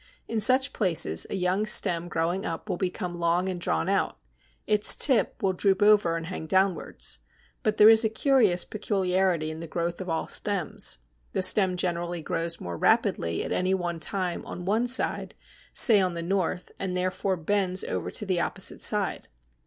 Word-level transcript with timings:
In 0.27 0.39
such 0.39 0.73
places 0.73 1.27
a 1.29 1.35
young 1.35 1.67
stem 1.67 2.07
growing 2.07 2.43
up 2.43 2.67
will 2.67 2.75
become 2.77 3.19
long 3.19 3.47
and 3.47 3.61
drawn 3.61 3.87
out; 3.87 4.17
its 4.65 4.95
tip 4.95 5.43
will 5.43 5.53
droop 5.53 5.79
over 5.83 6.17
and 6.17 6.25
hang 6.25 6.47
downwards. 6.47 7.19
But 7.61 7.77
there 7.77 7.87
is 7.87 8.03
a 8.03 8.09
curious 8.09 8.65
peculiarity 8.65 9.51
in 9.51 9.59
the 9.59 9.67
growth 9.67 10.01
of 10.01 10.09
all 10.09 10.27
stems. 10.27 10.97
The 11.33 11.43
stem 11.43 11.77
generally 11.77 12.23
grows 12.23 12.59
more 12.59 12.77
rapidly 12.79 13.43
at 13.45 13.51
any 13.51 13.75
one 13.75 13.99
time 13.99 14.43
on 14.47 14.65
one 14.65 14.87
side, 14.87 15.35
say 15.71 15.99
on 16.01 16.15
the 16.15 16.23
north, 16.23 16.71
and 16.79 16.97
therefore 16.97 17.35
bends 17.37 17.83
over 17.83 18.09
to 18.09 18.25
the 18.25 18.39
opposite 18.41 18.81
side. 18.81 19.27